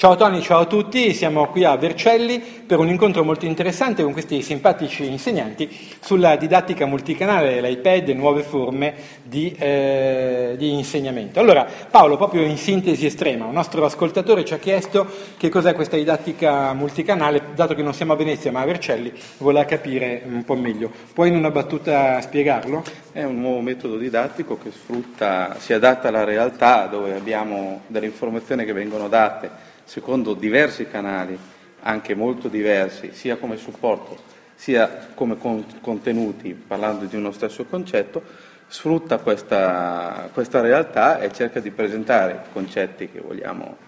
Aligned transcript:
Ciao 0.00 0.16
Tony, 0.16 0.40
ciao 0.40 0.60
a 0.60 0.64
tutti, 0.64 1.12
siamo 1.12 1.48
qui 1.48 1.62
a 1.62 1.76
Vercelli 1.76 2.38
per 2.40 2.78
un 2.78 2.88
incontro 2.88 3.22
molto 3.22 3.44
interessante 3.44 4.02
con 4.02 4.12
questi 4.14 4.40
simpatici 4.40 5.06
insegnanti 5.06 5.68
sulla 6.00 6.36
didattica 6.36 6.86
multicanale, 6.86 7.60
l'iPad 7.60 8.08
e 8.08 8.14
nuove 8.14 8.42
forme 8.42 8.94
di, 9.22 9.54
eh, 9.58 10.54
di, 10.56 10.72
insegnamento. 10.72 11.38
Allora, 11.38 11.66
Paolo, 11.90 12.16
proprio 12.16 12.44
in 12.44 12.56
sintesi 12.56 13.04
estrema, 13.04 13.44
un 13.44 13.52
nostro 13.52 13.84
ascoltatore 13.84 14.42
ci 14.42 14.54
ha 14.54 14.58
chiesto 14.58 15.06
che 15.36 15.50
cos'è 15.50 15.74
questa 15.74 15.96
didattica 15.96 16.72
multicanale, 16.72 17.48
dato 17.54 17.74
che 17.74 17.82
non 17.82 17.92
siamo 17.92 18.14
a 18.14 18.16
Venezia 18.16 18.50
ma 18.50 18.62
a 18.62 18.64
Vercelli, 18.64 19.12
vuole 19.36 19.62
capire 19.66 20.22
un 20.24 20.44
po' 20.44 20.54
meglio. 20.54 20.90
Puoi 21.12 21.28
in 21.28 21.36
una 21.36 21.50
battuta 21.50 22.18
spiegarlo? 22.22 22.82
È 23.12 23.22
un 23.22 23.38
nuovo 23.38 23.60
metodo 23.60 23.98
didattico 23.98 24.56
che 24.56 24.70
sfrutta, 24.70 25.56
si 25.58 25.74
adatta 25.74 26.08
alla 26.08 26.24
realtà 26.24 26.86
dove 26.86 27.14
abbiamo 27.14 27.82
delle 27.86 28.06
informazioni 28.06 28.64
che 28.64 28.72
vengono 28.72 29.06
date 29.06 29.68
secondo 29.90 30.34
diversi 30.34 30.86
canali, 30.86 31.36
anche 31.80 32.14
molto 32.14 32.46
diversi, 32.46 33.10
sia 33.12 33.34
come 33.36 33.56
supporto 33.56 34.38
sia 34.60 35.08
come 35.14 35.38
con- 35.38 35.64
contenuti, 35.80 36.52
parlando 36.52 37.06
di 37.06 37.16
uno 37.16 37.32
stesso 37.32 37.64
concetto, 37.64 38.22
sfrutta 38.68 39.16
questa, 39.16 40.28
questa 40.34 40.60
realtà 40.60 41.18
e 41.18 41.32
cerca 41.32 41.60
di 41.60 41.70
presentare 41.70 42.44
concetti 42.52 43.08
che 43.10 43.20
vogliamo, 43.20 43.78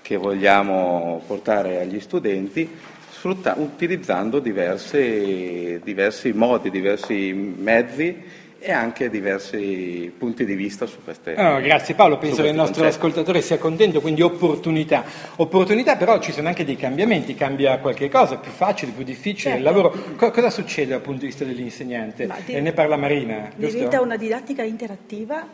che 0.00 0.16
vogliamo 0.16 1.24
portare 1.26 1.80
agli 1.80 1.98
studenti, 1.98 2.70
sfrutta, 3.10 3.56
utilizzando 3.58 4.38
diverse, 4.38 5.80
diversi 5.82 6.32
modi, 6.32 6.70
diversi 6.70 7.32
mezzi 7.32 8.22
e 8.64 8.70
anche 8.70 9.10
diversi 9.10 10.12
punti 10.16 10.44
di 10.44 10.54
vista 10.54 10.86
su 10.86 11.02
queste 11.02 11.34
oh, 11.36 11.60
Grazie 11.60 11.96
Paolo, 11.96 12.16
penso 12.16 12.42
che 12.42 12.48
il 12.48 12.54
nostro 12.54 12.82
concetti. 12.82 12.96
ascoltatore 12.96 13.40
sia 13.42 13.58
contento, 13.58 14.00
quindi 14.00 14.22
opportunità. 14.22 15.04
Opportunità 15.36 15.96
però 15.96 16.20
ci 16.20 16.30
sono 16.30 16.46
anche 16.46 16.64
dei 16.64 16.76
cambiamenti, 16.76 17.34
cambia 17.34 17.78
qualche 17.78 18.08
cosa, 18.08 18.36
più 18.36 18.52
facile, 18.52 18.92
più 18.92 19.02
difficile, 19.02 19.54
certo. 19.54 19.58
il 19.58 19.64
lavoro. 19.64 19.94
Co- 20.16 20.30
cosa 20.30 20.48
succede 20.48 20.90
dal 20.90 21.00
punto 21.00 21.20
di 21.20 21.26
vista 21.26 21.44
dell'insegnante? 21.44 22.28
Di- 22.46 22.52
e 22.52 22.60
ne 22.60 22.72
parla 22.72 22.96
Marina. 22.96 23.50
Diventa 23.56 23.78
giusto? 23.78 24.02
una 24.02 24.16
didattica 24.16 24.62
interattiva, 24.62 25.44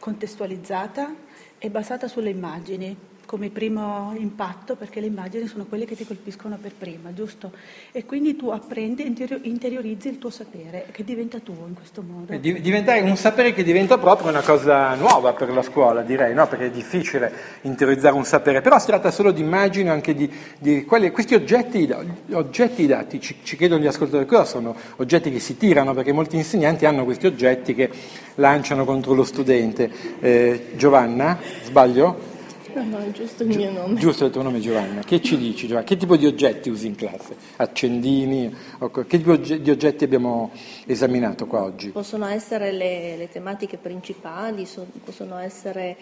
contestualizzata 0.00 1.14
e 1.58 1.70
basata 1.70 2.08
sulle 2.08 2.30
immagini 2.30 2.96
come 3.26 3.50
primo 3.50 4.14
impatto 4.16 4.76
perché 4.76 5.00
le 5.00 5.06
immagini 5.06 5.46
sono 5.48 5.66
quelle 5.66 5.84
che 5.84 5.96
ti 5.96 6.06
colpiscono 6.06 6.56
per 6.60 6.72
prima, 6.78 7.12
giusto? 7.12 7.52
E 7.92 8.06
quindi 8.06 8.36
tu 8.36 8.48
apprendi 8.48 9.04
interiorizzi 9.42 10.08
il 10.08 10.18
tuo 10.18 10.30
sapere 10.30 10.86
che 10.92 11.04
diventa 11.04 11.40
tuo 11.40 11.66
in 11.66 11.74
questo 11.74 12.02
modo. 12.02 12.34
Diventare 12.38 13.00
un 13.00 13.16
sapere 13.16 13.52
che 13.52 13.64
diventa 13.64 13.98
proprio 13.98 14.30
una 14.30 14.42
cosa 14.42 14.94
nuova 14.94 15.32
per 15.32 15.50
la 15.52 15.62
scuola, 15.62 16.02
direi, 16.02 16.32
no? 16.32 16.46
Perché 16.46 16.66
è 16.66 16.70
difficile 16.70 17.32
interiorizzare 17.62 18.14
un 18.14 18.24
sapere, 18.24 18.60
però 18.60 18.78
si 18.78 18.86
tratta 18.86 19.10
solo 19.10 19.32
di 19.32 19.42
immagini, 19.42 19.88
anche 19.88 20.14
di, 20.14 20.32
di 20.58 20.84
quelli, 20.84 21.10
questi 21.10 21.34
oggetti, 21.34 21.92
oggetti 22.30 22.82
didattici, 22.82 23.40
ci 23.42 23.56
chiedono 23.56 23.82
gli 23.82 23.86
ascoltatori 23.86 24.24
cosa 24.24 24.44
sono 24.44 24.74
oggetti 24.96 25.30
che 25.30 25.40
si 25.40 25.56
tirano, 25.56 25.92
perché 25.94 26.12
molti 26.12 26.36
insegnanti 26.36 26.86
hanno 26.86 27.04
questi 27.04 27.26
oggetti 27.26 27.74
che 27.74 27.90
lanciano 28.36 28.84
contro 28.84 29.14
lo 29.14 29.24
studente. 29.24 29.90
Eh, 30.20 30.68
Giovanna, 30.76 31.38
sbaglio? 31.64 32.34
No, 32.82 32.98
è 32.98 33.10
giusto 33.10 33.42
il 33.42 33.56
mio 33.56 33.70
nome. 33.70 33.98
Giusto 33.98 34.26
il 34.26 34.30
tuo 34.30 34.42
nome 34.42 34.60
Giovanna. 34.60 35.00
Che 35.02 35.22
ci 35.22 35.38
dici 35.38 35.66
Giovanna? 35.66 35.86
Che 35.86 35.96
tipo 35.96 36.16
di 36.16 36.26
oggetti 36.26 36.68
usi 36.68 36.86
in 36.86 36.94
classe? 36.94 37.34
Accendini? 37.56 38.54
Che 38.78 39.06
tipo 39.06 39.36
di 39.36 39.70
oggetti 39.70 40.04
abbiamo 40.04 40.50
esaminato 40.84 41.46
qua 41.46 41.62
oggi? 41.62 41.88
Possono 41.88 42.26
essere 42.26 42.72
le, 42.72 43.16
le 43.16 43.30
tematiche 43.30 43.78
principali, 43.78 44.66
so, 44.66 44.86
possono 45.02 45.38
essere 45.38 45.96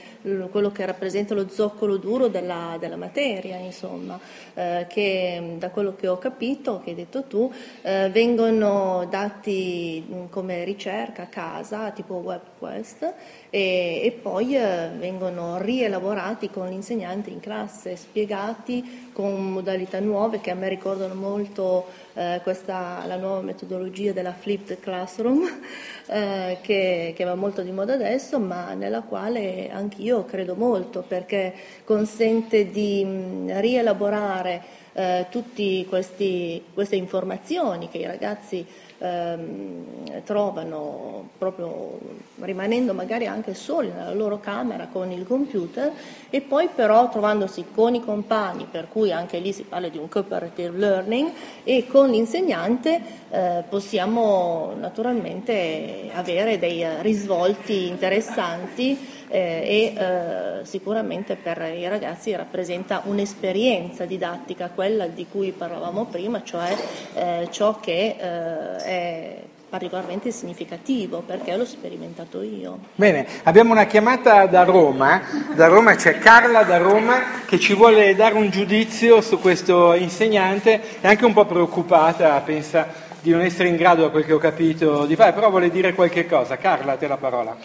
quello 0.50 0.72
che 0.72 0.84
rappresenta 0.84 1.33
lo 1.34 1.48
zoccolo 1.48 1.97
duro 1.97 2.27
della, 2.27 2.77
della 2.80 2.97
materia, 2.97 3.56
insomma, 3.56 4.19
eh, 4.55 4.86
che 4.89 5.55
da 5.58 5.70
quello 5.70 5.95
che 5.95 6.08
ho 6.08 6.19
capito, 6.19 6.80
che 6.83 6.91
hai 6.91 6.97
detto 6.97 7.22
tu, 7.25 7.52
eh, 7.83 8.11
vengono 8.11 9.06
dati 9.08 10.05
come 10.28 10.64
ricerca 10.64 11.23
a 11.23 11.27
casa, 11.27 11.90
tipo 11.92 12.14
WebQuest, 12.14 13.14
e, 13.51 14.01
e 14.02 14.18
poi 14.20 14.57
eh, 14.57 14.90
vengono 14.98 15.58
rielaborati 15.58 16.51
con 16.51 16.64
l'insegnante 16.69 17.30
in 17.30 17.41
classe, 17.41 17.97
spiegati 17.97 19.11
con 19.13 19.52
modalità 19.52 20.01
nuove 20.01 20.41
che 20.41 20.51
a 20.51 20.55
me 20.55 20.69
ricordano 20.69 21.14
molto 21.14 21.86
eh, 22.14 22.41
questa, 22.42 23.05
la 23.07 23.17
nuova 23.17 23.41
metodologia 23.41 24.13
della 24.13 24.33
flipped 24.33 24.80
classroom 24.80 25.48
eh, 26.07 26.58
che, 26.61 27.13
che, 27.17 27.25
va 27.25 27.35
molto 27.35 27.63
di 27.63 27.70
moda 27.70 27.95
adesso 27.95 28.39
ma 28.39 28.75
nella 28.75 29.02
quale 29.02 29.70
anch'io 29.70 30.25
credo 30.25 30.55
molto 30.55 31.05
perché 31.07 31.52
consente 31.85 32.70
di 32.70 33.05
mh, 33.05 33.61
rielaborare 33.61 34.83
eh, 34.94 35.27
tutte 35.28 35.86
queste 35.86 36.96
informazioni 36.96 37.88
che 37.88 37.98
i 37.98 38.06
ragazzi 38.06 38.64
ehm, 38.98 40.22
trovano 40.24 41.30
proprio 41.36 41.98
rimanendo 42.40 42.94
magari 42.94 43.27
anche 43.27 43.54
soli 43.54 43.88
nella 43.88 44.14
loro 44.14 44.38
camera 44.40 44.88
con 44.90 45.10
il 45.10 45.27
computer 45.27 45.92
e 46.30 46.40
poi 46.40 46.68
però 46.74 47.08
trovandosi 47.08 47.64
con 47.74 47.94
i 47.94 48.00
compagni, 48.00 48.66
per 48.70 48.88
cui 48.88 49.12
anche 49.12 49.38
lì 49.38 49.52
si 49.52 49.64
parla 49.64 49.88
di 49.88 49.98
un 49.98 50.08
cooperative 50.08 50.78
learning 50.78 51.30
e 51.64 51.86
con 51.86 52.10
l'insegnante 52.10 53.00
eh, 53.30 53.64
possiamo 53.68 54.74
naturalmente 54.78 56.10
avere 56.12 56.58
dei 56.58 56.86
risvolti 57.00 57.88
interessanti 57.88 59.22
eh, 59.29 59.95
e 59.95 59.95
eh, 59.96 60.64
sicuramente 60.64 61.36
per 61.36 61.58
i 61.77 61.89
ragazzi 61.89 62.35
rappresenta 62.35 63.02
un'esperienza 63.05 64.05
didattica, 64.05 64.70
quella 64.74 65.07
di 65.07 65.27
cui 65.30 65.52
parlavamo 65.52 66.07
prima, 66.07 66.42
cioè 66.42 66.74
eh, 67.14 67.48
ciò 67.51 67.79
che 67.80 68.17
eh, 68.18 68.77
è 68.77 69.36
particolarmente 69.74 70.30
significativo 70.30 71.24
perché 71.27 71.57
l'ho 71.57 71.64
sperimentato 71.64 72.42
io. 72.42 72.79
Bene, 72.95 73.27
abbiamo 73.42 73.73
una 73.73 73.86
chiamata 73.86 74.46
da 74.46 74.63
Roma, 74.63 75.20
da 75.52 75.67
Roma 75.67 75.96
c'è 75.96 76.18
Carla 76.18 76.63
da 76.63 76.77
Roma 76.77 77.42
che 77.45 77.58
ci 77.58 77.74
vuole 77.74 78.14
dare 78.14 78.34
un 78.34 78.51
giudizio 78.51 79.20
su 79.20 79.40
questo 79.40 79.95
insegnante, 79.95 81.01
è 81.01 81.08
anche 81.08 81.24
un 81.24 81.33
po' 81.33 81.45
preoccupata, 81.45 82.40
pensa 82.42 82.86
di 83.20 83.30
non 83.30 83.40
essere 83.40 83.68
in 83.68 83.77
grado, 83.77 84.02
da 84.02 84.11
quel 84.11 84.24
che 84.24 84.34
ho 84.34 84.39
capito, 84.39 85.07
di 85.07 85.17
fare, 85.17 85.33
però 85.33 85.51
vuole 85.51 85.70
dire 85.70 85.95
qualche 85.95 86.27
cosa. 86.27 86.57
Carla, 86.57 86.92
a 86.92 86.96
te 86.96 87.08
la 87.08 87.17
parola. 87.17 87.57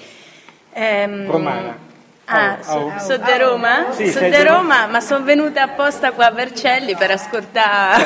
Ehm, 0.79 1.29
Romana. 1.29 1.88
Ah, 2.31 2.59
oh, 2.67 2.73
oh. 2.73 3.00
sono 3.00 3.23
di 3.25 3.38
Roma? 3.40 3.88
Sì, 3.90 4.12
sono 4.12 4.29
di 4.29 4.44
Roma, 4.44 4.85
ma 4.85 5.01
sono 5.01 5.25
venuta 5.25 5.63
apposta 5.63 6.12
qua 6.12 6.28
a 6.28 6.31
Vercelli 6.31 6.95
per 6.95 7.09
ascoltare, 7.09 8.03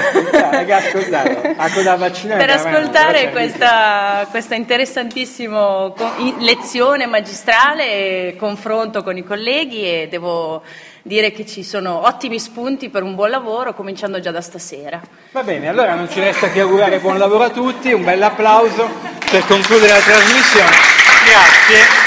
per 2.38 2.50
ascoltare 2.50 3.32
questa, 3.32 4.26
questa 4.32 4.56
interessantissima 4.56 5.92
lezione 6.40 7.06
magistrale 7.06 7.84
e 7.84 8.36
confronto 8.40 9.04
con 9.04 9.18
i 9.18 9.26
colleghi 9.26 9.84
e 9.84 10.08
devo 10.10 10.64
dire 11.02 11.34
che 11.34 11.46
ci 11.46 11.62
sono 11.62 12.08
ottimi 12.08 12.40
spunti 12.40 12.88
per 12.88 13.04
un 13.04 13.16
buon 13.16 13.30
lavoro, 13.30 13.74
cominciando 13.74 14.22
già 14.22 14.32
da 14.32 14.40
stasera. 14.40 15.02
Va 15.32 15.44
bene, 15.44 15.68
allora 15.68 15.96
non 15.96 16.10
ci 16.10 16.22
resta 16.22 16.50
che 16.50 16.62
augurare 16.62 17.00
buon 17.00 17.18
lavoro 17.18 17.44
a 17.44 17.50
tutti, 17.50 17.92
un 17.92 18.06
bel 18.06 18.24
applauso 18.24 18.90
per 19.30 19.46
concludere 19.46 19.92
la 19.92 20.00
trasmissione. 20.00 20.72
Grazie. 21.26 22.03